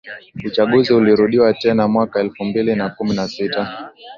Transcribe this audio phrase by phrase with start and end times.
[0.47, 3.91] Uchaguzi ulirudiwa tena mwaka elfu mbili na kumi na sita